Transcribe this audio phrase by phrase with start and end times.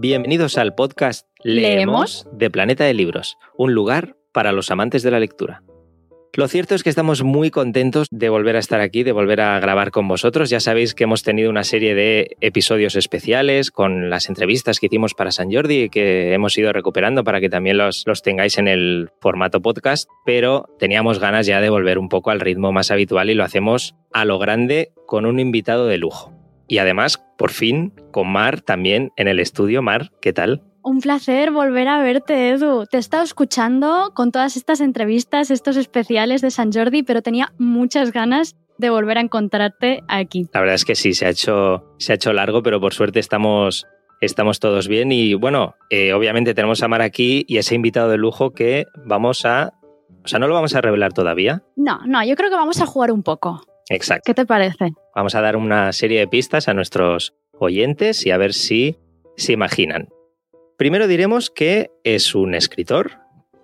[0.00, 5.18] Bienvenidos al podcast Leemos de Planeta de Libros, un lugar para los amantes de la
[5.18, 5.64] lectura.
[6.34, 9.58] Lo cierto es que estamos muy contentos de volver a estar aquí, de volver a
[9.58, 10.50] grabar con vosotros.
[10.50, 15.14] Ya sabéis que hemos tenido una serie de episodios especiales con las entrevistas que hicimos
[15.14, 18.68] para San Jordi y que hemos ido recuperando para que también los, los tengáis en
[18.68, 23.30] el formato podcast, pero teníamos ganas ya de volver un poco al ritmo más habitual
[23.30, 26.37] y lo hacemos a lo grande con un invitado de lujo.
[26.68, 29.82] Y además, por fin, con Mar también en el estudio.
[29.82, 30.62] Mar, ¿qué tal?
[30.82, 32.86] Un placer volver a verte, Edu.
[32.86, 37.52] Te he estado escuchando con todas estas entrevistas, estos especiales de San Jordi, pero tenía
[37.58, 40.46] muchas ganas de volver a encontrarte aquí.
[40.52, 43.18] La verdad es que sí, se ha hecho, se ha hecho largo, pero por suerte
[43.18, 43.86] estamos,
[44.20, 45.10] estamos todos bien.
[45.10, 49.44] Y bueno, eh, obviamente tenemos a Mar aquí y ese invitado de lujo que vamos
[49.44, 49.72] a...
[50.24, 51.62] O sea, no lo vamos a revelar todavía.
[51.76, 53.62] No, no, yo creo que vamos a jugar un poco.
[53.90, 54.22] Exacto.
[54.26, 54.90] ¿Qué te parece?
[55.14, 58.96] Vamos a dar una serie de pistas a nuestros oyentes y a ver si
[59.36, 60.08] se imaginan.
[60.76, 63.18] Primero diremos que es un escritor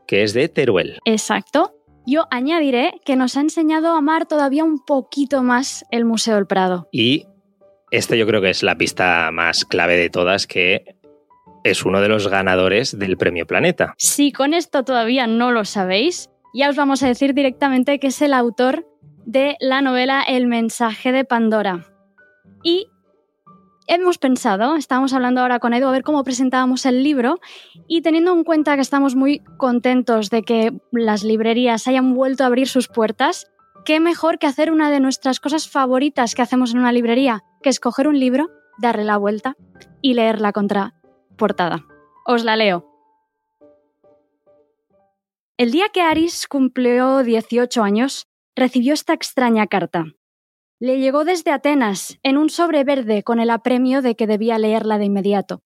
[0.06, 0.98] que es de Teruel.
[1.05, 1.75] Exacto.
[2.06, 6.47] Yo añadiré que nos ha enseñado a amar todavía un poquito más el Museo del
[6.47, 6.88] Prado.
[6.92, 7.27] Y
[7.91, 10.97] esto yo creo que es la pista más clave de todas, que
[11.62, 13.94] es uno de los ganadores del Premio Planeta.
[13.97, 18.20] Si con esto todavía no lo sabéis, ya os vamos a decir directamente que es
[18.20, 18.86] el autor
[19.27, 21.86] de la novela El mensaje de Pandora.
[22.62, 22.89] Y
[23.86, 27.41] hemos pensado, estábamos hablando ahora con Edu a ver cómo presentábamos el libro
[27.86, 32.47] y teniendo en cuenta que estamos muy contentos de que las librerías hayan vuelto a
[32.47, 33.50] abrir sus puertas,
[33.84, 37.69] qué mejor que hacer una de nuestras cosas favoritas que hacemos en una librería, que
[37.69, 39.56] es coger un libro, darle la vuelta
[40.00, 41.84] y leer la contraportada.
[42.27, 42.91] Os la leo.
[45.56, 50.05] El día que Aris cumplió 18 años, recibió esta extraña carta.
[50.80, 54.98] Le llegó desde Atenas, en un sobre verde con el apremio de que debía leerla
[54.98, 55.62] de inmediato.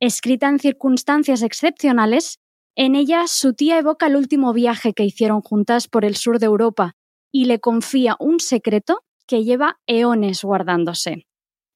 [0.00, 2.38] Escrita en circunstancias excepcionales,
[2.76, 6.46] en ella su tía evoca el último viaje que hicieron juntas por el sur de
[6.46, 6.94] Europa
[7.32, 11.26] y le confía un secreto que lleva eones guardándose.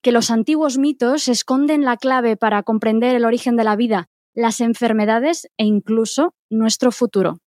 [0.02, 4.60] Que los antiguos mitos esconden la clave para comprender el origen de la vida, las
[4.60, 7.41] enfermedades e incluso nuestro futuro.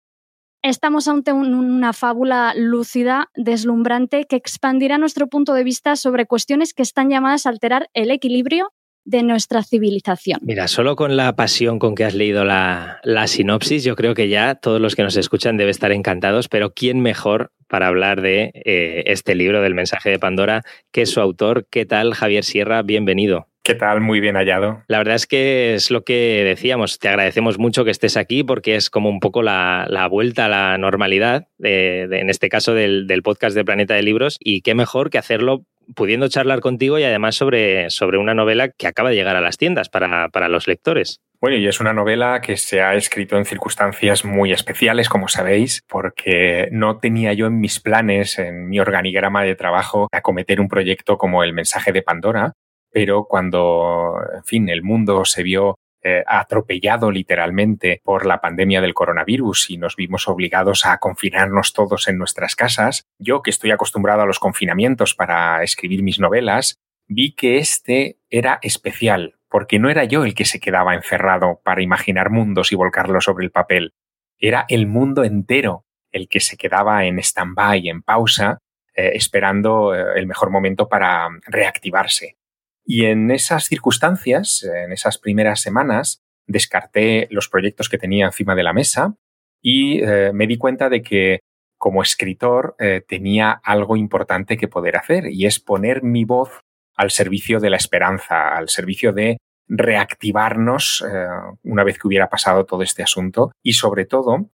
[0.63, 6.83] Estamos ante una fábula lúcida, deslumbrante, que expandirá nuestro punto de vista sobre cuestiones que
[6.83, 8.72] están llamadas a alterar el equilibrio
[9.03, 10.39] de nuestra civilización.
[10.44, 14.53] Mira, solo con la pasión con que has leído la, sinopsis, yo creo que ya
[14.53, 19.03] todos los que nos escuchan deben estar encantados, pero ¿quién mejor para hablar de eh,
[19.07, 20.61] este libro del mensaje de Pandora
[20.91, 21.66] que su autor?
[21.72, 22.83] ¿Qué tal, Javier Sierra?
[22.83, 23.50] Bienvenido.
[23.63, 24.01] ¿Qué tal?
[24.01, 24.83] Muy bien hallado.
[24.88, 26.97] La verdad es que es lo que decíamos.
[26.97, 30.49] Te agradecemos mucho que estés aquí porque es como un poco la, la vuelta a
[30.49, 34.38] la normalidad, de, de, en este caso del, del, podcast de Planeta de Libros.
[34.39, 35.63] Y qué mejor que hacerlo
[35.95, 39.57] pudiendo charlar contigo y además sobre, sobre una novela que acaba de llegar a las
[39.57, 41.19] tiendas para, para los lectores.
[41.39, 45.83] Bueno, y es una novela que se ha escrito en circunstancias muy especiales, como sabéis,
[45.88, 51.17] porque no tenía yo en mis planes, en mi organigrama de trabajo, acometer un proyecto
[51.17, 52.53] como El mensaje de Pandora,
[52.91, 58.96] pero cuando, en fin, el mundo se vio eh, atropellado literalmente por la pandemia del
[58.96, 64.24] coronavirus y nos vimos obligados a confinarnos todos en nuestras casas, yo que estoy acostumbrado
[64.24, 70.03] a los confinamientos para escribir mis novelas, vi que este era especial, porque no era
[70.06, 73.94] yo el que se quedaba encerrado para imaginar mundos y volcarlos sobre el papel,
[74.40, 78.58] era el mundo entero el que se quedaba en stand-by, en pausa,
[78.96, 82.38] eh, esperando eh, el mejor momento para reactivarse.
[82.86, 88.64] Y en esas circunstancias, en esas primeras semanas, descarté los proyectos que tenía encima de
[88.64, 89.16] la mesa
[89.62, 91.40] y eh, me di cuenta de que
[91.78, 96.62] como escritor eh, tenía algo importante que poder hacer y es poner mi voz
[96.96, 99.38] al servicio de la esperanza, al servicio de
[99.68, 101.28] reactivarnos eh,
[101.64, 104.50] una vez que hubiera pasado todo este asunto y sobre todo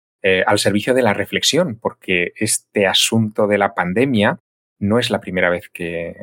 [0.45, 4.41] al servicio de la reflexión, porque este asunto de la pandemia
[4.79, 6.15] no es la primera vez que,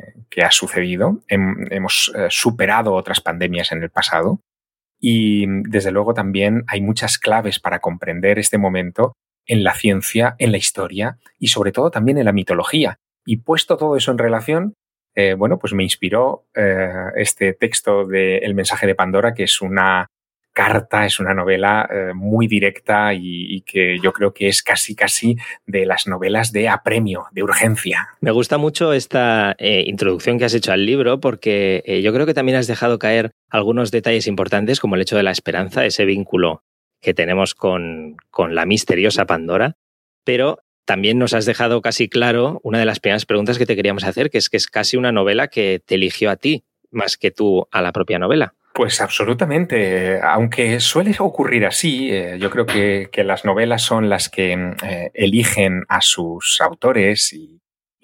[0.42, 1.20] ha sucedido.
[1.28, 4.40] Hem, hemos eh, superado otras pandemias en el pasado
[5.00, 9.14] y desde luego también hay muchas claves para comprender este momento
[9.46, 12.98] en la ciencia, en la historia y sobre todo también en la mitología.
[13.26, 14.74] Y puesto todo eso en relación,
[15.14, 19.60] eh, bueno, pues me inspiró eh, este texto de El mensaje de Pandora, que es
[19.60, 20.06] una
[20.54, 25.36] carta, es una novela eh, muy directa y, que yo creo que es casi, casi
[25.66, 28.08] de las novelas de apremio, de urgencia.
[28.20, 32.24] Me gusta mucho esta eh, introducción que has hecho al libro porque eh, yo creo
[32.24, 36.04] que también has dejado caer algunos detalles importantes como el hecho de la esperanza, ese
[36.04, 36.62] vínculo
[37.02, 39.76] que tenemos con, con la misteriosa Pandora,
[40.24, 44.04] pero también nos has dejado casi claro una de las primeras preguntas que te queríamos
[44.04, 47.30] hacer, que es que es casi una novela que te eligió a ti más que
[47.30, 48.54] tú a la propia novela.
[48.74, 50.20] Pues absolutamente.
[50.20, 55.84] Aunque suele ocurrir así, eh, yo creo que, las novelas son las que eh, eligen
[55.88, 57.60] a sus autores y,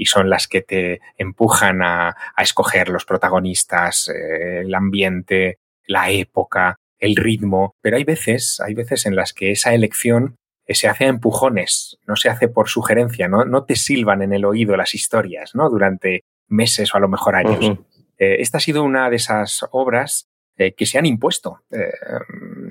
[0.07, 7.17] son las que te empujan a, escoger los protagonistas, eh, el ambiente, la época, el
[7.17, 7.75] ritmo.
[7.83, 10.37] Pero hay veces, hay veces en las que esa elección
[10.69, 14.45] se hace a empujones, no se hace por sugerencia, no, no te silban en el
[14.45, 15.69] oído las historias, ¿no?
[15.69, 17.77] Durante meses o a lo mejor años.
[18.19, 20.30] esta ha sido una de esas obras
[20.61, 21.62] eh, que se han impuesto.
[21.71, 21.91] Eh,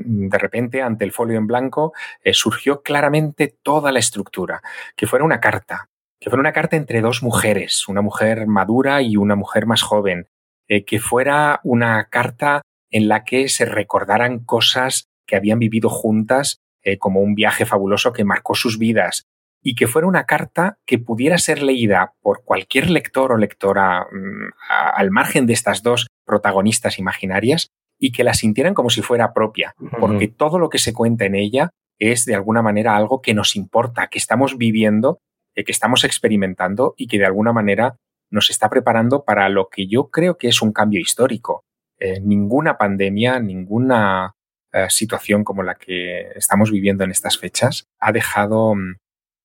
[0.06, 1.92] de repente, ante el folio en blanco,
[2.24, 4.62] eh, surgió claramente toda la estructura,
[4.96, 5.90] que fuera una carta,
[6.20, 10.28] que fuera una carta entre dos mujeres, una mujer madura y una mujer más joven,
[10.68, 16.60] que fuera una carta en la que se recordaran cosas que habían vivido juntas,
[17.00, 19.24] como un viaje fabuloso que marcó sus vidas,
[19.64, 24.52] y que fuera una carta que pudiera ser leída por cualquier lector o lectora mm,
[24.94, 29.76] al margen de estas dos protagonistas imaginarias y que la sintieran como si fuera propia,
[30.00, 31.70] porque todo lo que se cuenta en ella
[32.00, 35.20] es de alguna manera algo que nos importa, que estamos viviendo,
[35.54, 37.98] eh, que estamos experimentando y que de alguna manera
[38.32, 41.64] nos está preparando para lo que yo creo que es un cambio histórico.
[42.00, 44.34] Eh, ninguna pandemia, ninguna
[44.72, 48.96] eh, situación como la que estamos viviendo en estas fechas ha dejado mm,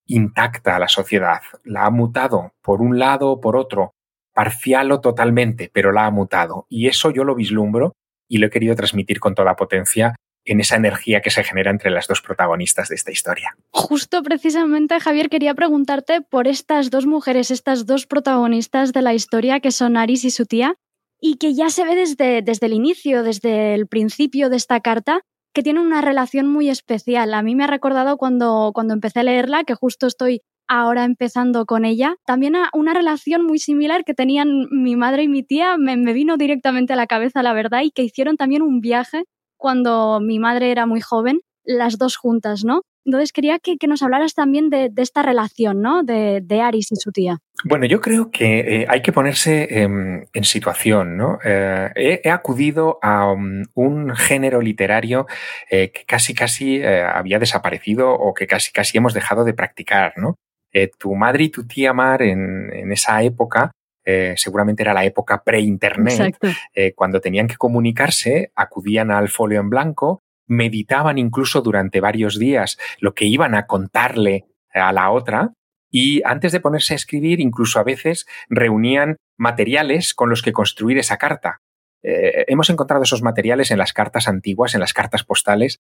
[0.06, 1.40] intacta a la sociedad.
[1.64, 3.94] La ha mutado por un lado o por otro,
[4.32, 6.66] parcial o totalmente, pero la ha mutado.
[6.68, 7.94] Y eso yo lo vislumbro
[8.28, 11.90] y lo he querido transmitir con toda potencia en esa energía que se genera entre
[11.90, 13.56] las dos protagonistas de esta historia.
[13.70, 19.60] Justo precisamente, Javier, quería preguntarte por estas dos mujeres, estas dos protagonistas de la historia
[19.60, 20.74] que son Aris y su tía,
[21.20, 25.22] y que ya se ve desde, desde el inicio, desde el principio de esta carta,
[25.54, 27.32] que tienen una relación muy especial.
[27.32, 31.66] A mí me ha recordado cuando, cuando empecé a leerla, que justo estoy ahora empezando
[31.66, 32.16] con ella.
[32.26, 36.92] También una relación muy similar que tenían mi madre y mi tía me, vino directamente
[36.92, 39.24] a la cabeza, la verdad, y que hicieron también un viaje
[39.56, 42.82] cuando mi madre era muy joven, las dos juntas, ¿no?
[43.06, 46.02] Entonces quería que, nos hablaras también de, esta relación, ¿no?
[46.02, 47.38] De, Aris y su tía.
[47.64, 51.38] Bueno, yo creo que eh, hay que ponerse en situación, ¿no?
[51.44, 55.26] Eh, he, acudido a um, un género literario
[55.70, 60.38] eh, que casi casi había desaparecido o que casi casi hemos dejado de practicar, ¿no?
[60.74, 63.70] Eh, tu madre y tu tía Mar en, esa época,
[64.04, 66.36] eh, seguramente era la época pre-internet,
[66.74, 72.76] eh, cuando tenían que comunicarse, acudían al folio en blanco, meditaban incluso durante varios días
[72.98, 75.52] lo que iban a contarle a la otra
[75.92, 80.98] y antes de ponerse a escribir, incluso a veces reunían materiales con los que construir
[80.98, 81.60] esa carta.
[82.02, 85.78] hemos encontrado esos materiales en las cartas antiguas, en las cartas postales,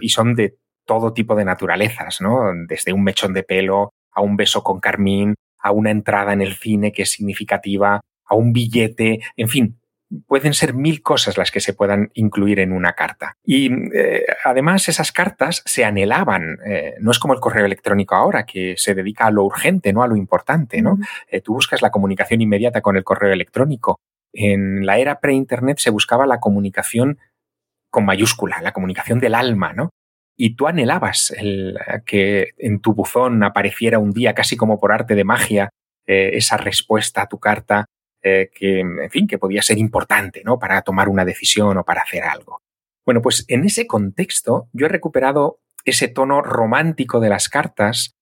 [0.00, 2.50] y son de todo tipo de naturalezas, ¿no?
[2.66, 6.54] Desde un mechón de pelo a un beso con Carmín, a una entrada en el
[6.54, 9.78] cine que es significativa, a un billete, en fin,
[10.26, 13.36] pueden ser mil cosas las que se puedan incluir en una carta.
[13.44, 18.46] Y eh, además esas cartas se anhelaban, eh, no es como el correo electrónico ahora,
[18.46, 20.98] que se dedica a lo urgente, no a lo importante, ¿no?
[21.28, 24.00] Eh, tú buscas la comunicación inmediata con el correo electrónico.
[24.32, 27.18] En la era pre-internet se buscaba la comunicación
[27.90, 29.90] con mayúscula, la comunicación del alma, ¿no?
[30.36, 35.14] Y tú anhelabas el, que en tu buzón apareciera un día casi como por arte
[35.14, 35.70] de magia
[36.06, 37.86] eh, esa respuesta a tu carta
[38.22, 40.58] eh, que, en fin, que podía ser importante, ¿no?
[40.58, 42.60] Para tomar una decisión o para hacer algo.
[43.04, 48.14] Bueno, pues en ese contexto yo he recuperado ese tono romántico de las cartas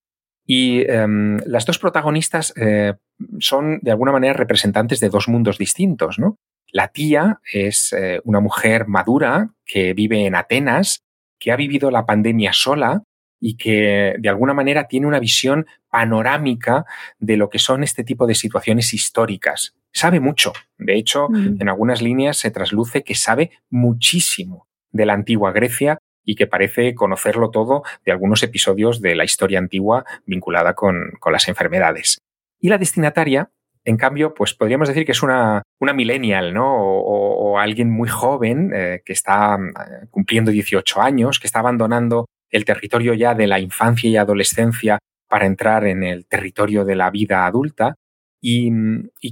[0.46, 2.94] y em, las dos protagonistas eh,
[3.38, 6.36] son de alguna manera representantes de dos mundos distintos, ¿no?
[6.70, 7.94] La tía es
[8.24, 11.04] una mujer madura que vive en Atenas
[11.38, 13.02] que ha vivido la pandemia sola
[13.40, 16.86] y que de alguna manera tiene una visión panorámica
[17.18, 19.74] de lo que son este tipo de situaciones históricas.
[19.92, 20.52] Sabe mucho.
[20.78, 21.60] De hecho, mm.
[21.60, 26.94] en algunas líneas se trasluce que sabe muchísimo de la antigua Grecia y que parece
[26.94, 32.18] conocerlo todo de algunos episodios de la historia antigua vinculada con, las enfermedades.
[32.60, 33.50] Y la destinataria
[33.86, 36.74] en cambio, pues podríamos decir que es una, una millennial, ¿no?
[36.74, 42.64] O, alguien muy joven eh, que está eh, cumpliendo 18 años, que está abandonando el
[42.64, 44.98] territorio ya de la infancia y adolescencia
[45.28, 47.94] para entrar en el territorio de la vida adulta
[48.40, 48.72] y,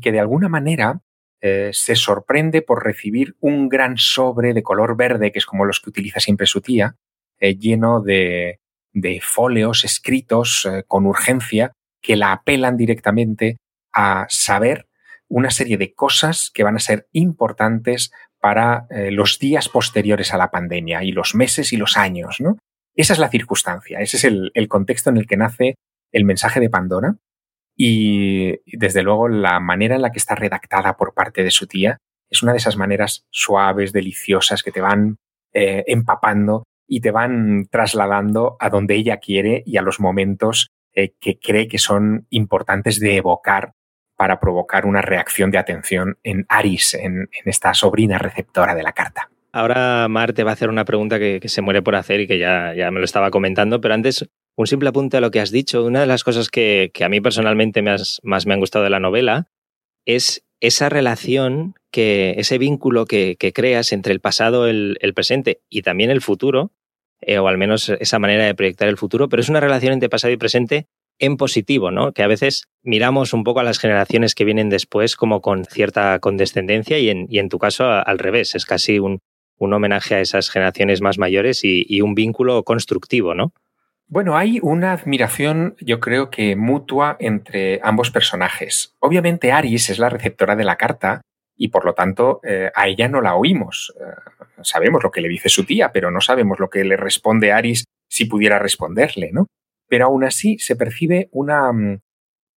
[0.00, 1.00] que de alguna manera
[1.40, 5.80] eh, se sorprende por recibir un gran sobre de color verde, que es como los
[5.80, 6.94] que utiliza siempre su tía,
[7.40, 8.60] lleno de,
[8.92, 13.56] de fóleos escritos con urgencia que la apelan directamente
[13.92, 14.88] a saber
[15.28, 20.36] una serie de cosas que van a ser importantes para eh, los días posteriores a
[20.36, 22.58] la pandemia y los meses y los años, ¿no?
[22.94, 25.76] Esa es la circunstancia, ese es el, contexto en el que nace
[26.12, 27.16] el mensaje de Pandora
[27.74, 31.96] y, desde luego la manera en la que está redactada por parte de su tía
[32.28, 35.16] es una de esas maneras suaves, deliciosas, que te van
[35.54, 41.14] eh, empapando y te van trasladando a donde ella quiere y a los momentos eh,
[41.20, 43.72] que cree que son importantes de evocar
[44.22, 49.28] para provocar una reacción de atención en Aris, en, esta sobrina receptora de la carta.
[49.50, 52.38] Ahora Mar te va a hacer una pregunta que, se muere por hacer y que
[52.38, 55.50] ya, ya, me lo estaba comentando, pero antes un simple apunte a lo que has
[55.50, 55.84] dicho.
[55.84, 59.48] Una de las cosas que, a mí personalmente más me han gustado de la novela
[60.06, 66.10] es esa relación, que, ese vínculo que, creas entre el pasado, el, presente y también
[66.10, 66.70] el futuro,
[67.20, 70.08] eh, o al menos esa manera de proyectar el futuro, pero es una relación entre
[70.08, 70.86] pasado y presente
[71.22, 72.12] en positivo, ¿no?
[72.12, 76.18] Que a veces miramos un poco a las generaciones que vienen después como con cierta
[76.18, 79.20] condescendencia y en, tu caso al revés, es casi un,
[79.58, 83.52] homenaje a esas generaciones más mayores y, y un vínculo constructivo, ¿no?
[84.08, 88.96] Bueno, hay una admiración, yo creo que mutua entre ambos personajes.
[88.98, 91.22] Obviamente Aris es la receptora de la carta
[91.56, 93.94] y por lo tanto eh, a ella no la oímos.
[94.00, 94.04] Eh,
[94.62, 97.84] sabemos lo que le dice su tía, pero no sabemos lo que le responde Aris
[98.08, 99.46] si pudiera responderle, ¿no?
[99.92, 102.00] Pero aún así se percibe una, mm,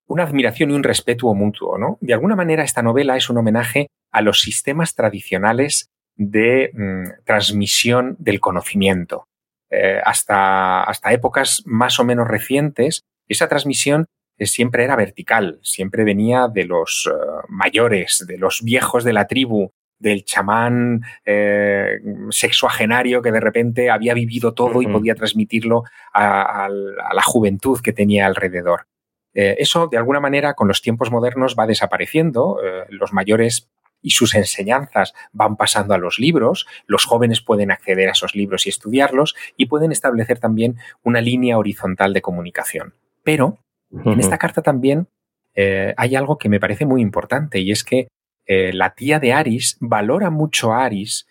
[0.06, 1.98] una admiración y un respeto mutuo, ¿no?
[2.00, 8.14] De alguna manera esta novela es un homenaje a los sistemas tradicionales de mm, transmisión
[8.20, 9.26] del conocimiento.
[9.68, 14.06] Eh, hasta, hasta épocas más o menos recientes, esa transmisión
[14.38, 17.16] eh, siempre era vertical, siempre venía de los eh,
[17.48, 19.70] mayores, de los viejos de la tribu,
[20.04, 21.02] del chamán
[22.30, 25.82] sexuagenario que de repente había vivido todo y podía transmitirlo
[26.12, 28.86] a, la juventud que tenía alrededor.
[29.32, 32.60] eso, de alguna manera, con los tiempos modernos va desapareciendo.
[32.90, 33.68] los mayores
[34.04, 38.66] y sus enseñanzas van pasando a los libros, los jóvenes pueden acceder a esos libros
[38.66, 42.94] y estudiarlos y pueden establecer también una línea horizontal de comunicación.
[43.24, 43.58] Pero
[44.04, 45.08] en esta carta también
[45.54, 48.08] eh, hay algo que me parece muy importante y es que
[48.46, 51.26] eh, la tía de Aris valora mucho a Aris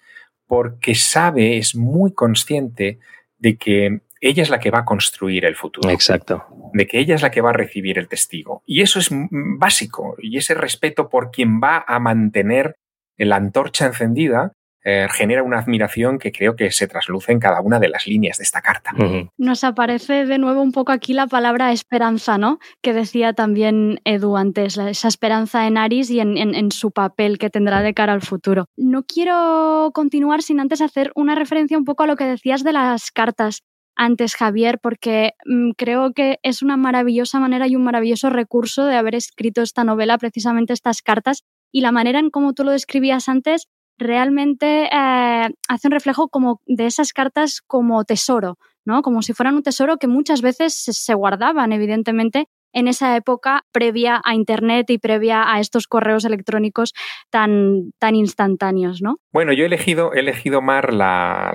[0.47, 2.99] porque sabe, es muy consciente
[3.37, 5.89] de que ella es la que va a construir el futuro.
[5.89, 6.45] Exacto.
[6.73, 8.63] De que ella es la que va a recibir el testigo.
[8.65, 10.15] Y eso es básico.
[10.17, 12.77] Y ese respeto por quien va a mantener
[13.17, 14.53] la antorcha encendida
[14.85, 18.37] eh, genera una admiración que creo que se trasluce en cada una de las líneas
[18.37, 18.91] de esta carta.
[19.37, 22.59] Nos aparece de nuevo un poco aquí la palabra esperanza, ¿no?
[22.81, 27.81] Que decía también Edu antes, esa esperanza en Aris y en, su papel que tendrá
[27.81, 28.65] de cara al futuro.
[28.75, 32.73] No quiero continuar sin antes hacer una referencia un poco a lo que decías de
[32.73, 33.61] las cartas
[33.95, 38.95] antes, Javier, porque mm, creo que es una maravillosa manera y un maravilloso recurso de
[38.95, 43.29] haber escrito esta novela, precisamente estas cartas, y la manera en cómo tú lo describías
[43.29, 49.01] antes realmente eh, hace un reflejo como de esas cartas como tesoro, ¿no?
[49.01, 54.19] Como si fueran un tesoro que muchas veces se guardaban, evidentemente, en esa época previa
[54.25, 56.93] a Internet y previa a estos correos electrónicos
[57.29, 59.17] tan, tan instantáneos, ¿no?
[59.31, 61.53] Bueno, yo he elegido, he elegido Mar la,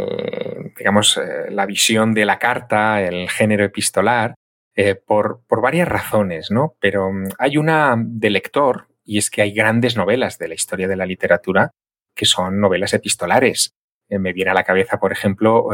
[0.77, 4.35] digamos, eh, la visión de la carta, el género epistolar,
[4.77, 6.75] eh, por, por, varias razones, ¿no?
[6.79, 10.87] Pero mm, hay una de lector, y es que hay grandes novelas de la historia
[10.87, 11.73] de la literatura
[12.19, 13.71] que son novelas epistolares.
[14.11, 15.69] Eh, me viene a la cabeza, por ejemplo,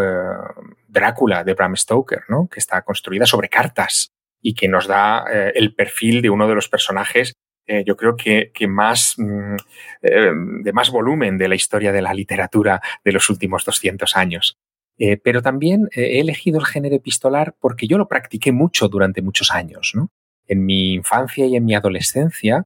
[0.86, 2.46] Drácula de Bram Stoker, ¿no?
[2.48, 4.12] Que está construida sobre cartas
[4.44, 7.32] y que nos da eh, el perfil de uno de los personajes,
[7.66, 9.56] eh, yo creo que, más, mm,
[10.02, 10.30] eh,
[10.62, 14.56] de más volumen de la historia de la literatura de los últimos 200 años.
[15.24, 19.92] pero también he elegido el género epistolar porque yo lo practiqué mucho durante muchos años.
[20.46, 22.62] En mi infancia y en mi adolescencia,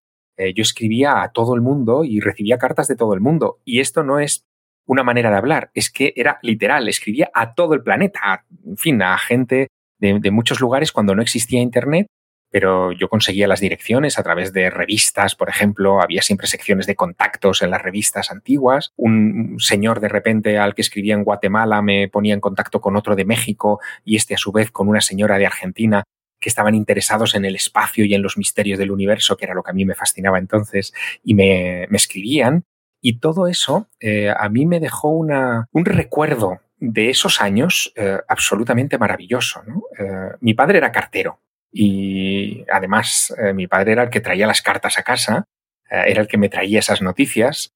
[0.54, 3.58] yo escribía a todo el mundo y recibía cartas de todo el mundo.
[3.64, 4.44] Y esto no es
[4.88, 9.02] una manera de hablar, es que era literal, escribía a todo el planeta, en fin,
[9.02, 9.68] a gente
[9.98, 12.06] de, muchos lugares cuando no existía Internet,
[12.50, 16.96] pero yo conseguía las direcciones a través de revistas, por ejemplo, había siempre secciones de
[16.96, 18.92] contactos en las revistas antiguas.
[18.96, 23.14] Un señor de repente al que escribía en Guatemala me ponía en contacto con otro
[23.14, 26.04] de México y este a su vez con una señora de Argentina
[26.40, 29.62] que estaban interesados en el espacio y en los misterios del universo, que era lo
[29.62, 30.92] que a mí me fascinaba entonces,
[31.22, 32.64] y me, escribían.
[33.00, 38.18] Y todo eso eh, a mí me dejó una, un recuerdo de esos años eh,
[38.28, 39.62] absolutamente maravilloso.
[39.98, 41.40] Eh, mi padre era cartero
[41.70, 45.44] y además mi padre era el que traía las cartas a casa,
[45.90, 47.74] era el que me traía esas noticias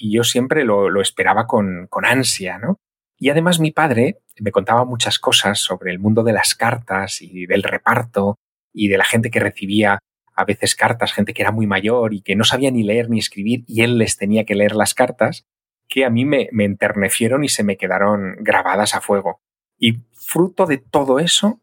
[0.00, 2.58] y yo siempre lo, esperaba con, con ansia.
[2.58, 2.80] ¿no?
[3.18, 7.46] Y además mi padre me contaba muchas cosas sobre el mundo de las cartas y
[7.46, 8.36] del reparto
[8.72, 9.98] y de la gente que recibía
[10.34, 13.18] a veces cartas, gente que era muy mayor y que no sabía ni leer ni
[13.18, 15.46] escribir y él les tenía que leer las cartas
[15.88, 19.40] que a mí me, enternecieron y se me quedaron grabadas a fuego.
[19.78, 21.60] Y fruto de todo eso,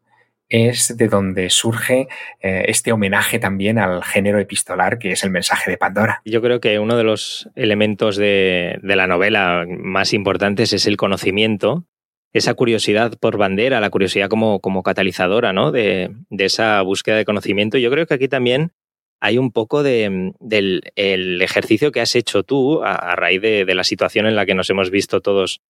[0.54, 2.08] es de donde surge
[2.40, 6.22] eh, este homenaje también al género epistolar que es el mensaje de Pandora.
[6.26, 11.86] Yo creo que uno de los elementos de, la novela más importantes es el conocimiento,
[12.34, 15.72] esa curiosidad por bandera, la curiosidad como, como catalizadora ¿no?
[15.72, 17.80] de, esa búsqueda de conocimiento.
[17.80, 18.74] Yo creo que aquí también
[19.20, 24.28] hay un poco de, del ejercicio que has hecho tú a, raíz de, la situación
[24.28, 25.62] en la que nos hemos visto todos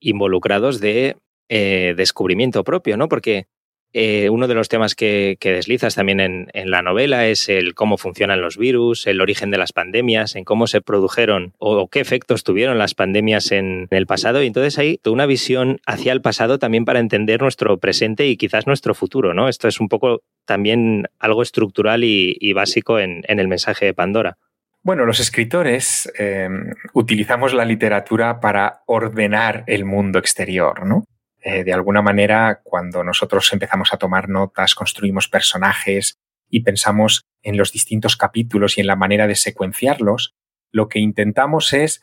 [0.00, 1.16] involucrados de
[1.48, 3.08] eh, descubrimiento propio, ¿no?
[3.08, 3.46] Porque
[3.94, 8.40] eh, uno de los temas que, deslizas también en, la novela es el cómo funcionan
[8.40, 12.78] los virus, el origen de las pandemias, en cómo se produjeron o, qué efectos tuvieron
[12.78, 14.42] las pandemias en, el pasado.
[14.42, 18.66] Y entonces hay una visión hacia el pasado también para entender nuestro presente y quizás
[18.66, 19.48] nuestro futuro, ¿no?
[19.48, 24.38] Esto es un poco también algo estructural y, básico en, el mensaje de Pandora.
[24.82, 26.48] Bueno, los escritores eh,
[26.92, 31.04] utilizamos la literatura para ordenar el mundo exterior, ¿no?
[31.42, 36.18] Eh, de alguna manera, cuando nosotros empezamos a tomar notas, construimos personajes
[36.48, 40.34] y pensamos en los distintos capítulos y en la manera de secuenciarlos,
[40.70, 42.00] lo que intentamos es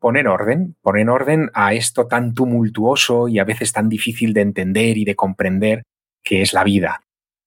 [0.00, 4.98] poner orden, poner orden a esto tan tumultuoso y a veces tan difícil de entender
[4.98, 5.84] y de comprender
[6.22, 7.04] que es la vida.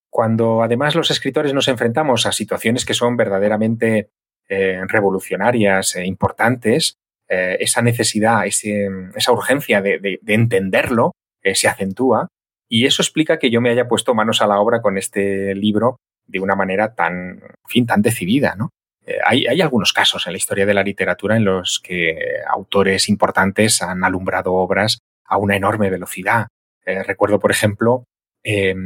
[0.09, 4.09] Cuando además los escritores nos enfrentamos a situaciones que son verdaderamente
[4.47, 6.97] eh, revolucionarias e importantes,
[7.31, 11.11] eh, esa necesidad, esa urgencia de, entenderlo
[11.43, 12.27] eh, se acentúa
[12.67, 15.97] y eso explica que yo me haya puesto manos a la obra con este libro
[16.25, 18.69] de una manera tan, fin, tan decidida, ¿no?
[19.05, 22.17] Eh, hay, algunos casos en la historia de la literatura en los que
[22.47, 26.47] autores importantes han alumbrado obras a una enorme velocidad.
[26.83, 28.05] recuerdo, por ejemplo,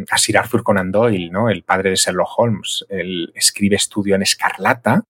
[0.09, 1.49] a Sir Arthur Conan Doyle, ¿no?
[1.49, 2.85] el padre de Sherlock Holmes.
[2.89, 5.03] Él escribe Estudio en Escarlata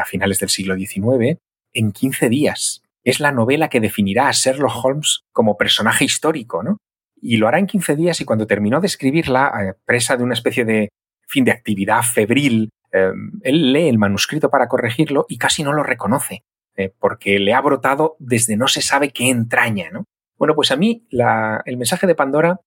[0.00, 1.38] a finales del siglo XIX
[1.76, 2.82] en 15 días.
[3.04, 6.78] Es la novela que definirá a Sherlock Holmes como personaje histórico, ¿no?
[7.20, 10.34] Y lo hará en 15 días y cuando terminó de escribirla, eh, presa de una
[10.34, 10.88] especie de
[11.28, 15.82] fin de actividad febril, eh, él lee el manuscrito para corregirlo y casi no lo
[15.82, 16.42] reconoce,
[16.76, 20.04] eh, porque le ha brotado desde no se sabe qué entraña, ¿no?
[20.38, 22.60] Bueno, pues a mí el mensaje de Pandora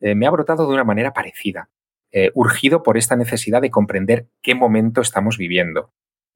[0.00, 1.70] me ha brotado de una manera parecida,
[2.34, 5.90] urgido por esta necesidad de comprender qué momento estamos viviendo.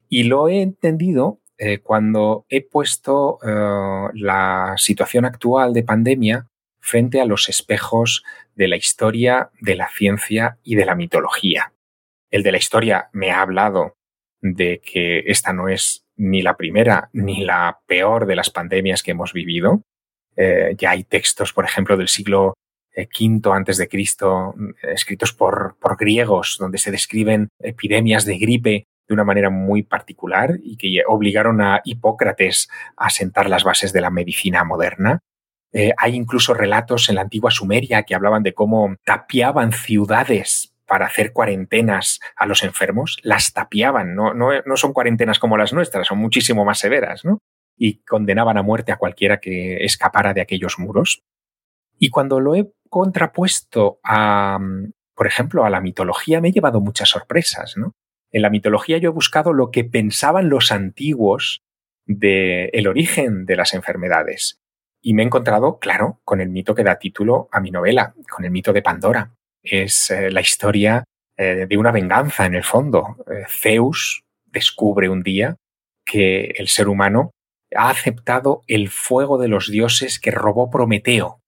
[0.08, 6.46] Y lo he entendido eh, cuando he puesto eh, la situación actual de pandemia
[6.80, 8.22] frente a los espejos
[8.54, 11.72] de la historia, de la ciencia y de la mitología.
[12.30, 13.96] El de la historia me ha hablado
[14.40, 19.10] de que esta no es ni la primera ni la peor de las pandemias que
[19.10, 19.82] hemos vivido.
[20.36, 22.54] Eh, ya hay textos, por ejemplo, del siglo
[22.96, 29.14] V antes de Cristo, escritos por, por griegos, donde se describen epidemias de gripe de
[29.14, 34.10] una manera muy particular y que obligaron a Hipócrates a sentar las bases de la
[34.10, 35.20] medicina moderna.
[35.72, 41.06] Eh, hay incluso relatos en la antigua Sumeria que hablaban de cómo tapiaban ciudades para
[41.06, 46.06] hacer cuarentenas a los enfermos, las tapiaban, no, no, no son cuarentenas como las nuestras,
[46.06, 47.40] son muchísimo más severas, ¿no?
[47.76, 51.22] Y condenaban a muerte a cualquiera que escapara de aquellos muros.
[51.98, 54.58] Y cuando lo he contrapuesto a,
[55.14, 57.92] por ejemplo, a la mitología, me he llevado muchas sorpresas, ¿no?
[58.32, 61.62] En la mitología yo he buscado lo que pensaban los antiguos
[62.06, 64.58] del el origen de las enfermedades.
[65.00, 68.44] Y me he encontrado, claro, con el mito que da título a mi novela, con
[68.44, 69.32] el mito de Pandora.
[69.62, 71.04] Es eh, la historia
[71.36, 73.16] eh, de una venganza en el fondo.
[73.30, 75.56] Eh, Zeus descubre un día
[76.04, 77.30] que el ser humano
[77.76, 81.40] ha aceptado el fuego de los dioses que robó Prometeo.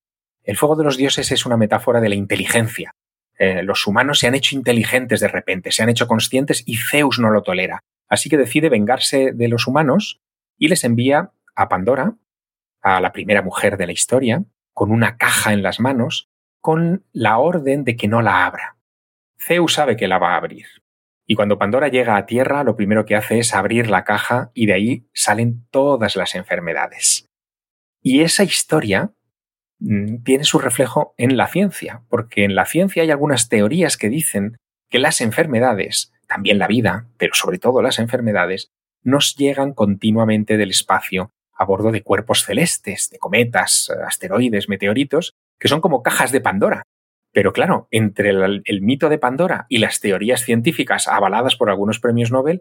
[0.45, 2.93] El fuego de los dioses es una metáfora de la inteligencia,
[3.41, 7.19] eh, los humanos se han hecho inteligentes de repente, se han hecho conscientes y Zeus
[7.19, 7.81] no lo tolera.
[8.07, 10.21] Así que decide vengarse de los humanos
[10.59, 12.17] y les envía a Pandora,
[12.83, 16.29] a la primera mujer de la historia, con una caja en las manos,
[16.61, 18.77] con la orden de que no la abra.
[19.39, 20.67] Zeus sabe que la va a abrir.
[21.27, 24.67] Y cuando Pandora llega a tierra, lo primero que hace es abrir la caja y
[24.67, 27.27] de ahí salen todas las enfermedades.
[28.03, 29.15] Y esa historia
[29.81, 34.59] tiene su reflejo en la ciencia, porque en la ciencia hay algunas teorías que dicen
[34.91, 38.71] que las enfermedades, también la vida, pero sobre todo las enfermedades,
[39.03, 45.69] nos llegan continuamente del espacio a bordo de cuerpos celestes, de cometas, asteroides, meteoritos, que
[45.69, 46.83] son como cajas de Pandora.
[47.33, 52.01] Pero claro, entre el, el mito de Pandora y las teorías científicas avaladas por algunos
[52.01, 52.61] premios Nobel,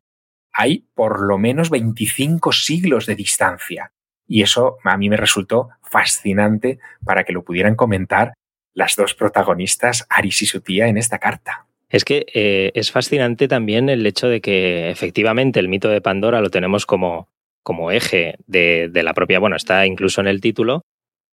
[0.54, 3.92] hay por lo menos 25 siglos de distancia.
[4.30, 8.34] Y eso a mí me resultó fascinante para que lo pudieran comentar
[8.74, 11.66] las dos protagonistas, Aris y su tía, en esta carta.
[11.90, 16.40] Es que eh, es fascinante también el hecho de que efectivamente el mito de Pandora
[16.40, 17.28] lo tenemos como,
[17.64, 20.84] como eje de, de, la propia, bueno, está incluso en el título,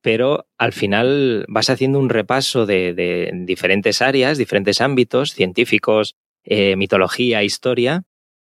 [0.07, 7.43] pero al final vas haciendo un repaso de, diferentes áreas, diferentes ámbitos, científicos, eh, mitología,
[7.43, 8.05] historia,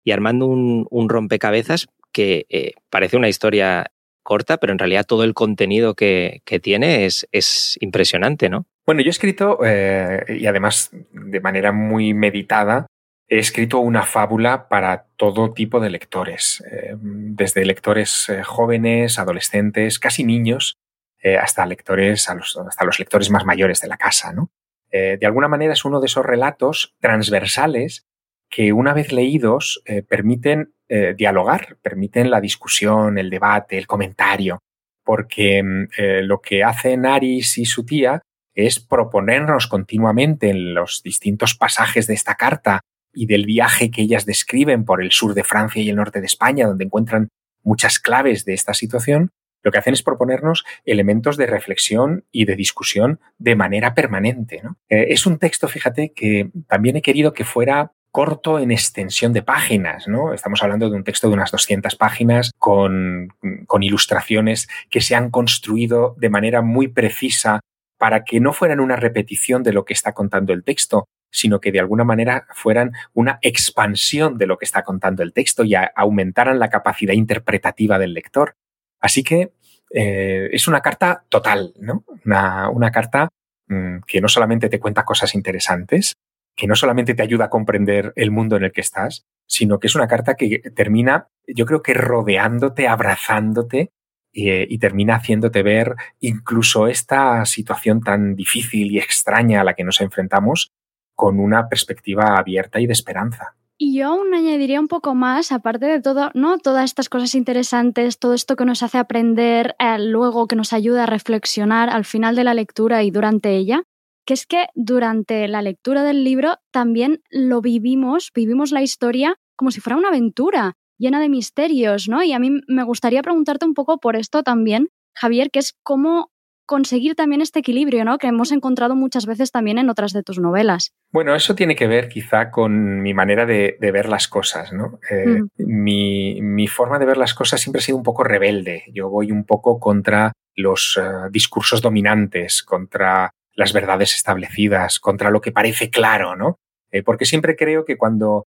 [0.05, 3.91] y armando un, rompecabezas que eh, parece una historia
[4.27, 8.67] corta, pero en realidad todo el contenido que, tiene es, es, impresionante, ¿no?
[8.85, 12.87] Bueno, yo he escrito, eh, y además de manera muy meditada,
[13.29, 16.63] he escrito una fábula para todo tipo de lectores,
[17.01, 20.77] desde lectores jóvenes, adolescentes, casi niños,
[21.23, 24.51] eh, hasta lectores, hasta los lectores más mayores de la casa, ¿no?
[24.93, 28.07] Eh, de alguna manera es uno de esos relatos transversales
[28.49, 30.73] que una vez leídos eh, permiten
[31.19, 34.61] dialogar, permiten la discusión, el debate, el comentario,
[35.05, 35.89] porque mm,
[36.23, 38.23] lo que hacen Aris y su tía
[38.55, 42.83] es proponernos continuamente en los distintos pasajes de esta carta
[43.13, 46.27] y del viaje que ellas describen por el sur de Francia y el norte de
[46.27, 47.29] España, donde encuentran
[47.63, 49.31] muchas claves de esta situación,
[49.63, 54.63] lo que hacen es proponernos elementos de reflexión y de discusión de manera permanente.
[54.89, 59.43] Eh, es un texto, fíjate, que también he querido que fuera corto en extensión de
[59.43, 60.33] páginas, ¿no?
[60.33, 63.29] Estamos hablando de un texto de unas 200 páginas con,
[63.67, 67.61] con ilustraciones que se han construido de manera muy precisa
[67.99, 71.71] para que no fueran una repetición de lo que está contando el texto, sino que
[71.73, 76.59] de alguna manera fueran una expansión de lo que está contando el texto y aumentaran
[76.59, 78.55] la capacidad interpretativa del lector.
[78.99, 79.53] Así que
[79.91, 82.03] eh, es una carta total, ¿no?
[82.25, 83.29] Una, carta
[83.69, 86.15] mm, que no solamente te cuenta cosas interesantes,
[86.57, 89.87] que no solamente te ayuda a comprender el mundo en el que estás, sino que
[89.87, 93.93] es una carta que termina, yo creo que rodeándote, abrazándote
[94.33, 99.85] eh, y termina haciéndote ver incluso esta situación tan difícil y extraña a la que
[99.85, 100.73] nos enfrentamos
[101.15, 103.57] con una perspectiva abierta y de esperanza.
[103.79, 106.59] Y yo aún añadiría un poco más, aparte de todo, ¿no?
[106.59, 111.03] Todas estas cosas interesantes, todo esto que nos hace aprender, eh, luego que nos ayuda
[111.03, 113.83] a reflexionar al final de la lectura y durante ella,
[114.27, 119.71] que es que durante la lectura del libro también lo vivimos, vivimos la historia como
[119.71, 122.23] si fuera una aventura llena de misterios, ¿no?
[122.23, 126.31] Y a mí me gustaría preguntarte un poco por esto también, Javier, que es cómo
[126.67, 128.19] conseguir también este equilibrio, ¿no?
[128.19, 130.93] Que hemos encontrado muchas veces también en otras de tus novelas.
[131.13, 134.99] Bueno, eso tiene que ver quizá con mi manera de, ver las cosas, ¿no?
[135.09, 138.83] Eh, mi, forma de ver las cosas siempre ha sido un poco rebelde.
[138.93, 145.41] Yo voy un poco contra los eh, discursos dominantes, contra las verdades establecidas, contra lo
[145.41, 146.59] que parece claro, ¿no?
[146.93, 148.47] Eh, porque siempre creo que cuando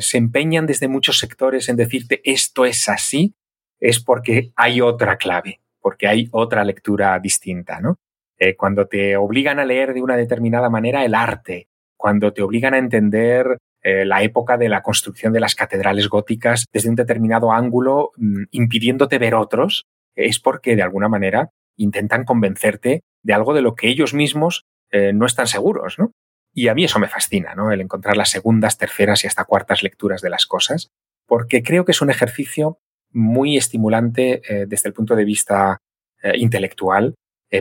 [0.00, 3.34] se empeñan desde muchos sectores en decirte esto es así,
[3.78, 7.96] es porque hay otra clave porque hay otra lectura distinta, ¿no?
[8.38, 12.74] Eh, cuando te obligan a leer de una determinada manera el arte, cuando te obligan
[12.74, 17.52] a entender eh, la época de la construcción de las catedrales góticas desde un determinado
[17.52, 23.60] ángulo, mm, impidiéndote ver otros, es porque de alguna manera intentan convencerte de algo de
[23.60, 26.12] lo que ellos mismos eh, no están seguros, ¿no?
[26.54, 27.70] Y a mí eso me fascina, ¿no?
[27.70, 30.88] El encontrar las segundas, terceras y hasta cuartas lecturas de las cosas,
[31.26, 32.78] porque creo que es un ejercicio
[33.12, 35.76] muy estimulante eh, desde el punto de vista
[36.22, 37.14] eh, intelectual,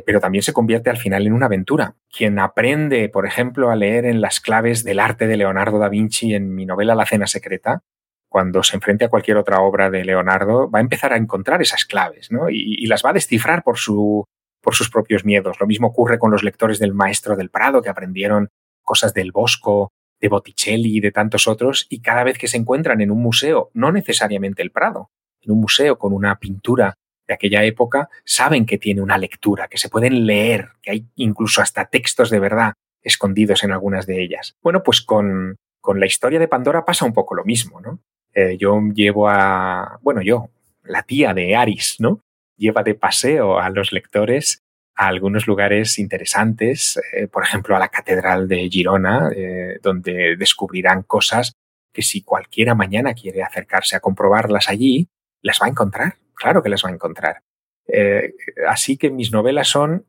[0.06, 1.96] pero también se convierte al final en una aventura.
[2.12, 6.34] Quien aprende, por ejemplo, a leer en las claves del arte de Leonardo da Vinci
[6.34, 7.84] en mi novela La Cena Secreta,
[8.28, 11.86] cuando se enfrente a cualquier otra obra de Leonardo, va a empezar a encontrar esas
[11.86, 12.50] claves ¿no?
[12.50, 14.26] y, las va a descifrar por, su,
[14.62, 15.60] por sus propios miedos.
[15.60, 18.50] Lo mismo ocurre con los lectores del Maestro del Prado, que aprendieron
[18.84, 23.02] cosas del Bosco, de Botticelli y de tantos otros, y cada vez que se encuentran
[23.02, 26.96] en un museo, no necesariamente el Prado, en un museo con una pintura
[27.28, 31.62] de aquella época, saben que tiene una lectura, que se pueden leer, que hay incluso
[31.62, 34.56] hasta textos de verdad escondidos en algunas de ellas.
[34.62, 38.00] Bueno, pues con, con la historia de Pandora pasa un poco lo mismo, ¿no?
[38.34, 40.50] Eh, yo llevo a, bueno, yo,
[40.84, 42.22] la tía de Aris, ¿no?
[42.58, 44.64] Lleva de paseo a los lectores
[44.98, 51.04] a algunos lugares interesantes, eh, por ejemplo, a la Catedral de Girona, eh, donde descubrirán
[51.04, 51.54] cosas
[51.94, 55.08] que si cualquiera mañana quiere acercarse a comprobarlas allí,
[55.42, 57.44] las va a encontrar, claro que las va a encontrar.
[57.88, 58.34] Eh,
[58.68, 60.08] así que mis novelas son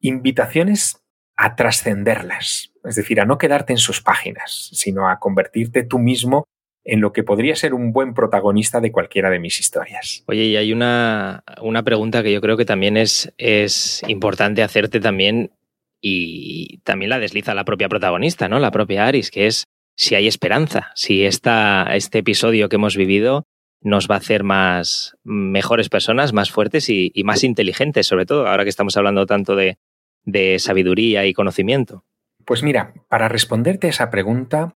[0.00, 1.02] invitaciones
[1.36, 6.44] a trascenderlas, es decir, a no quedarte en sus páginas, sino a convertirte tú mismo
[6.84, 10.24] en lo que podría ser un buen protagonista de cualquiera de mis historias.
[10.26, 15.00] Oye, y hay una, una pregunta que yo creo que también es, es importante hacerte
[15.00, 15.52] también
[16.00, 18.58] y también la desliza la propia protagonista, ¿no?
[18.58, 19.66] La propia Aris, que es
[19.96, 23.46] si hay esperanza, si esta, este episodio que hemos vivido
[23.82, 28.64] nos va a hacer más mejores personas, más fuertes y, más inteligentes, sobre todo ahora
[28.64, 29.78] que estamos hablando tanto de,
[30.24, 32.04] de sabiduría y conocimiento.
[32.44, 34.74] Pues mira, para responderte a esa pregunta,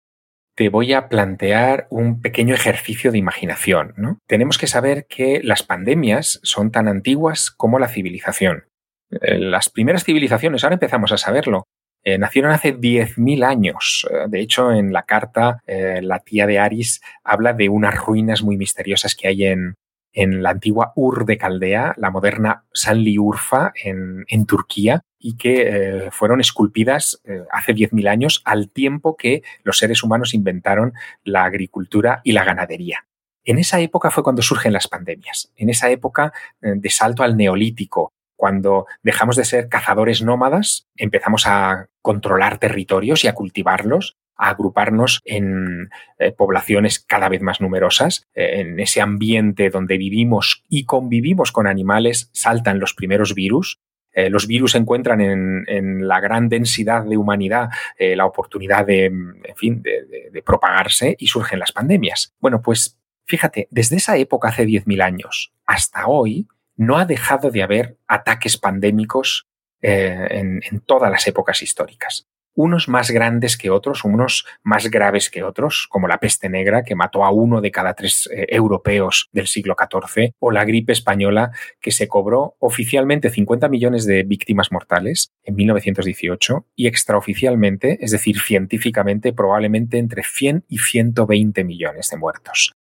[0.54, 3.94] te voy a plantear un pequeño ejercicio de imaginación.
[3.96, 4.18] ¿no?
[4.26, 8.64] Tenemos que saber que las pandemias son tan antiguas como la civilización.
[9.10, 11.64] Eh, las primeras civilizaciones, ahora empezamos a saberlo,
[12.04, 14.06] eh, nacieron hace 10.000 años.
[14.10, 18.56] Eh, de hecho, en la carta, la tía de Aris habla de unas ruinas muy
[18.56, 19.74] misteriosas que hay en,
[20.14, 26.40] en la antigua Ur de Caldea, la moderna Sanli Urfa en, Turquía, y que fueron
[26.40, 30.92] esculpidas hace 10.000 años al tiempo que los seres humanos inventaron
[31.24, 33.06] la agricultura y la ganadería.
[33.44, 35.52] En esa época fue cuando surgen las pandemias.
[35.56, 41.86] En esa época de salto al neolítico, cuando dejamos de ser cazadores nómadas, empezamos a
[42.02, 48.26] controlar territorios y a cultivarlos, agruparnos en eh, poblaciones cada vez más numerosas.
[48.34, 53.80] Eh, en ese ambiente donde vivimos y convivimos con animales, saltan los primeros virus.
[54.12, 59.82] Eh, los virus encuentran en, la gran densidad de humanidad la oportunidad de, en fin,
[59.82, 62.32] de propagarse y surgen las pandemias.
[62.38, 67.64] Bueno, pues fíjate, desde esa época hace 10.000 años hasta hoy, no ha dejado de
[67.64, 69.48] haber ataques pandémicos
[69.80, 72.28] en, todas las épocas históricas.
[72.54, 76.94] Unos más grandes que otros, unos más graves que otros, como la peste negra, que
[76.94, 81.50] mató a uno de cada tres eh, europeos del siglo XIV, o la gripe española,
[81.80, 88.38] que se cobró oficialmente 50 millones de víctimas mortales en 1918 y extraoficialmente, es decir,
[88.40, 92.74] científicamente, probablemente entre 100 y 120 millones de muertos.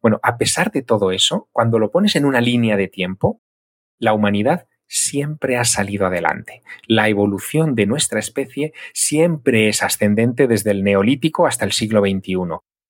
[0.00, 3.42] Bueno, a pesar de todo eso, cuando lo pones en una línea de tiempo,
[3.98, 6.62] la humanidad siempre ha salido adelante.
[6.86, 12.34] La evolución de nuestra especie siempre es ascendente desde el neolítico hasta el siglo XXI.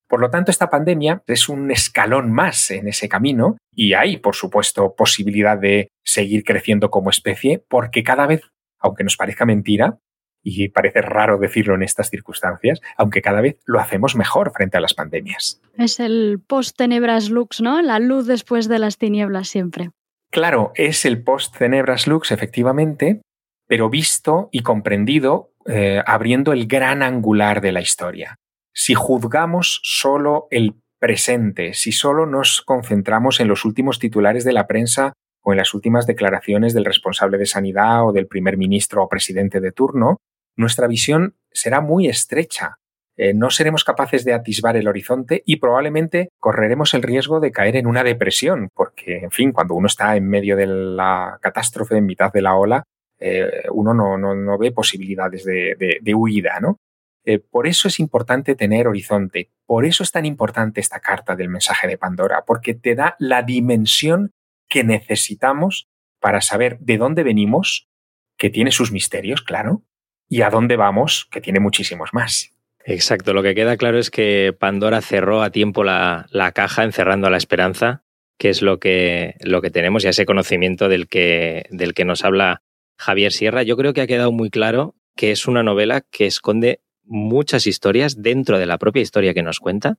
[0.09, 4.35] Por lo tanto, esta pandemia es un escalón más en ese camino y hay, por
[4.35, 8.43] supuesto, posibilidad de seguir creciendo como especie porque cada vez,
[8.79, 9.99] aunque nos parezca mentira,
[10.43, 14.81] y parece raro decirlo en estas circunstancias, aunque cada vez lo hacemos mejor frente a
[14.81, 15.61] las pandemias.
[15.77, 17.83] Es el post-tenebras lux, ¿no?
[17.83, 19.91] La luz después de las tinieblas siempre.
[20.31, 23.23] Claro, es el post-tenebras lux, efectivamente,
[23.67, 28.37] pero visto y comprendido eh, abriendo el gran angular de la historia.
[28.75, 34.67] Si juzgamos solo el presente, si solo nos concentramos en los últimos titulares de la
[34.67, 35.13] prensa
[35.43, 39.61] o en las últimas declaraciones del responsable de sanidad o del primer ministro o presidente
[39.61, 40.19] de turno,
[40.57, 42.79] nuestra visión será muy estrecha.
[43.21, 47.75] Eh, no seremos capaces de atisbar el horizonte y probablemente correremos el riesgo de caer
[47.75, 52.07] en una depresión, porque, en fin, cuando uno está en medio de la catástrofe, en
[52.07, 52.85] mitad de la ola,
[53.19, 56.79] eh, uno no, ve posibilidades de, huida, ¿no?
[57.25, 61.49] Eh, por eso es importante tener horizonte, por eso es tan importante esta carta del
[61.49, 64.31] mensaje de Pandora, porque te da la dimensión
[64.69, 65.89] que necesitamos
[66.21, 67.89] para saber de dónde venimos,
[68.37, 69.83] que tiene sus misterios, claro,
[70.29, 72.55] y a dónde vamos, que tiene muchísimos más.
[72.91, 77.37] Exacto, lo que queda claro es que Pandora cerró a tiempo la, caja encerrando la
[77.37, 78.03] esperanza,
[78.39, 82.25] que es lo que, lo que tenemos y ese conocimiento del que, del que nos
[82.25, 82.63] habla
[82.97, 83.63] Javier Sierra.
[83.63, 88.23] Yo creo que ha quedado muy claro que es una novela que esconde muchas historias
[88.23, 89.99] dentro de la propia historia que nos cuenta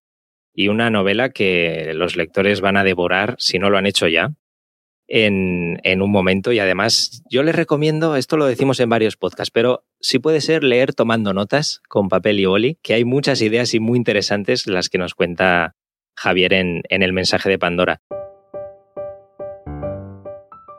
[0.52, 4.32] y una novela que los lectores van a devorar si no lo han hecho ya
[5.10, 9.84] en, un momento y además yo les recomiendo, esto lo decimos en varios podcasts, pero
[10.00, 13.80] si puede ser leer tomando notas con papel y boli, que hay muchas ideas y
[13.80, 15.76] muy interesantes las que nos cuenta
[16.16, 18.02] Javier en, el mensaje de Pandora.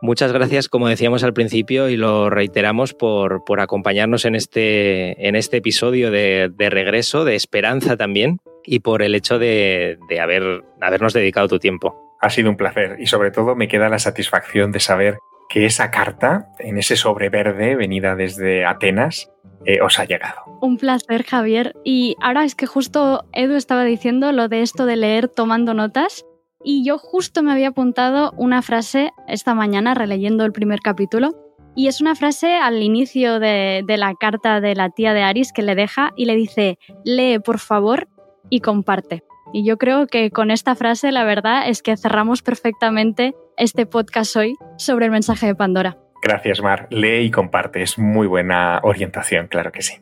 [0.03, 5.37] Muchas gracias, como decíamos al principio, y lo reiteramos por, por acompañarnos en este, en
[5.37, 11.13] este episodio de, regreso, de esperanza también, y por el hecho de, de haber, habernos
[11.13, 12.10] dedicado tu tiempo.
[12.21, 15.19] Ha sido un placer y sobre todo me queda la satisfacción de saber
[15.51, 19.31] que esa carta, en ese sobre verde venida desde Atenas,
[19.67, 20.43] eh, os ha llegado.
[20.61, 21.75] Un placer, Javier.
[21.85, 26.25] Y ahora es que justo Edu estaba diciendo lo de esto de leer tomando notas.
[26.63, 31.35] Y yo justo me había apuntado una frase esta mañana releyendo el primer capítulo.
[31.75, 35.53] Y es una frase al inicio de, de la carta de la tía de Aris
[35.53, 38.09] que le deja y le dice, lee por favor
[38.51, 39.25] y comparte.
[39.53, 44.37] Y yo creo que con esta frase la verdad es que cerramos perfectamente este podcast
[44.37, 45.99] hoy sobre el mensaje de Pandora.
[46.23, 46.87] Gracias, Mar.
[46.91, 47.83] Lee y comparte.
[47.83, 49.95] Es muy buena orientación, claro que sí.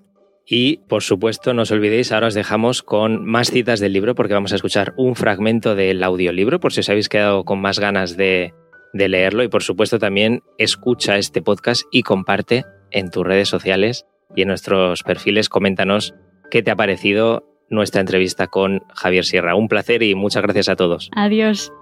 [0.44, 4.34] Y, por supuesto, no os olvidéis, ahora os dejamos con más citas del libro porque
[4.34, 8.16] vamos a escuchar un fragmento del audiolibro por si os habéis quedado con más ganas
[8.16, 8.54] de,
[8.94, 9.42] de leerlo.
[9.42, 14.48] Y, por supuesto, también escucha este podcast y comparte en tus redes sociales y en
[14.48, 15.48] nuestros perfiles.
[15.48, 16.14] Coméntanos
[16.50, 19.54] qué te ha parecido nuestra entrevista con Javier Sierra.
[19.54, 21.10] Un placer y muchas gracias a todos.
[21.14, 21.72] Adiós.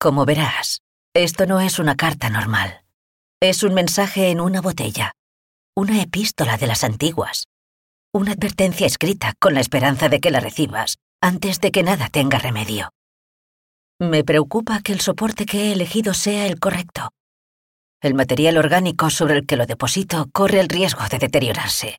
[0.00, 0.82] Como verás,
[1.14, 2.84] esto no es una carta normal.
[3.40, 5.12] Es un mensaje en una botella,
[5.76, 7.46] una epístola de las antiguas,
[8.12, 12.38] una advertencia escrita con la esperanza de que la recibas antes de que nada tenga
[12.38, 12.90] remedio.
[14.00, 17.10] Me preocupa que el soporte que he elegido sea el correcto.
[18.00, 21.98] El material orgánico sobre el que lo deposito corre el riesgo de deteriorarse.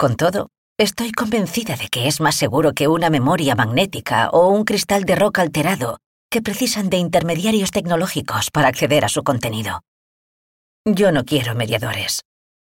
[0.00, 4.62] Con todo, estoy convencida de que es más seguro que una memoria magnética o un
[4.62, 5.98] cristal de roca alterado
[6.30, 9.80] que precisan de intermediarios tecnológicos para acceder a su contenido.
[10.84, 12.22] Yo no quiero mediadores.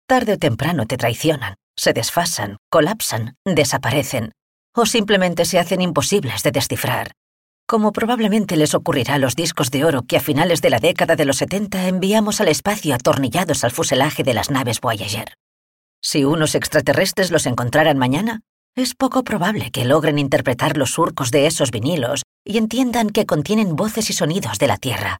[0.07, 4.33] Tarde o temprano te traicionan, se desfasan, colapsan, desaparecen
[4.75, 7.13] o simplemente se hacen imposibles de descifrar,
[7.67, 11.15] como probablemente les ocurrirá a los discos de oro que a finales de la década
[11.15, 15.33] de los 70 enviamos al espacio atornillados al fuselaje de las naves Voyager.
[16.03, 18.41] Si unos extraterrestres los encontraran mañana,
[18.75, 23.75] es poco probable que logren interpretar los surcos de esos vinilos y entiendan que contienen
[23.75, 25.19] voces y sonidos de la Tierra.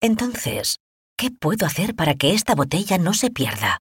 [0.00, 0.78] Entonces,
[1.16, 3.78] ¿qué puedo hacer para que esta botella no se pierda?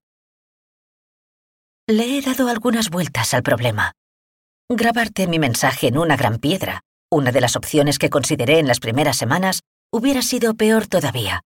[1.88, 3.94] Le he dado algunas vueltas al problema.
[4.70, 8.80] Grabarte mi mensaje en una gran piedra, una de las opciones que consideré en las
[8.80, 9.62] primeras semanas,
[9.92, 11.42] hubiera sido peor todavía.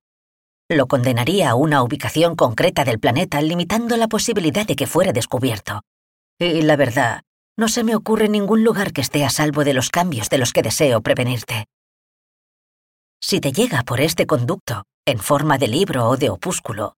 [0.72, 5.82] Lo condenaría a una ubicación concreta del planeta limitando la posibilidad de que fuera descubierto.
[6.38, 7.24] Y la verdad,
[7.58, 10.54] no se me ocurre ningún lugar que esté a salvo de los cambios de los
[10.54, 11.66] que deseo prevenirte.
[13.20, 16.94] Si te llega por este conducto, en forma de libro o de opúsculo,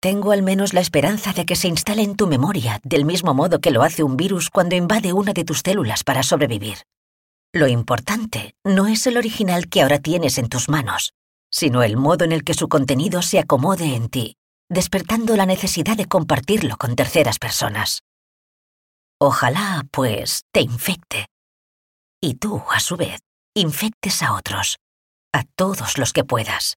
[0.00, 3.60] tengo al menos la esperanza de que se instale en tu memoria del mismo modo
[3.60, 6.78] que lo hace un virus cuando invade una de tus células para sobrevivir.
[7.52, 11.14] Lo importante no es el original que ahora tienes en tus manos,
[11.50, 14.36] sino el modo en el que su contenido se acomode en ti,
[14.68, 18.02] despertando la necesidad de compartirlo con terceras personas.
[19.20, 21.26] Ojalá, pues, te infecte.
[22.22, 23.20] Y tú, a su vez,
[23.54, 24.78] infectes a otros,
[25.32, 26.76] a todos los que puedas.